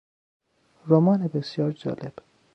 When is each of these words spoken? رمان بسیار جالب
رمان 0.87 1.27
بسیار 1.27 1.71
جالب 1.71 2.13